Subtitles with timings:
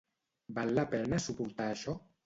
[0.57, 1.97] Val la pena suportar això?